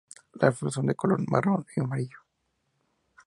[0.33, 2.17] Las flores son de color marrón y amarillo.